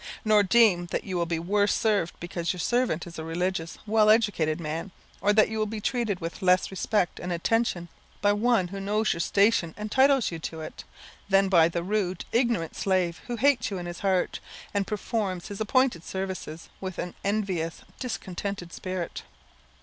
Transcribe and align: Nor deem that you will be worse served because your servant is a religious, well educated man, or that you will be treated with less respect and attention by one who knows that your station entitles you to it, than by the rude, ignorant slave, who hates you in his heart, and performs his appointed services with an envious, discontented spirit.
Nor 0.25 0.41
deem 0.41 0.87
that 0.87 1.03
you 1.03 1.15
will 1.15 1.27
be 1.27 1.37
worse 1.37 1.75
served 1.75 2.19
because 2.19 2.53
your 2.53 2.59
servant 2.59 3.05
is 3.05 3.19
a 3.19 3.23
religious, 3.23 3.77
well 3.85 4.09
educated 4.09 4.59
man, 4.59 4.89
or 5.21 5.31
that 5.31 5.47
you 5.47 5.59
will 5.59 5.67
be 5.67 5.79
treated 5.79 6.19
with 6.19 6.41
less 6.41 6.71
respect 6.71 7.19
and 7.19 7.31
attention 7.31 7.87
by 8.19 8.33
one 8.33 8.69
who 8.69 8.79
knows 8.79 9.09
that 9.09 9.13
your 9.13 9.19
station 9.19 9.75
entitles 9.77 10.31
you 10.31 10.39
to 10.39 10.61
it, 10.61 10.85
than 11.29 11.49
by 11.49 11.69
the 11.69 11.83
rude, 11.83 12.25
ignorant 12.31 12.75
slave, 12.75 13.21
who 13.27 13.35
hates 13.35 13.69
you 13.69 13.77
in 13.77 13.85
his 13.85 13.99
heart, 13.99 14.39
and 14.73 14.87
performs 14.87 15.49
his 15.49 15.61
appointed 15.61 16.03
services 16.03 16.69
with 16.79 16.97
an 16.97 17.13
envious, 17.23 17.83
discontented 17.99 18.73
spirit. 18.73 19.21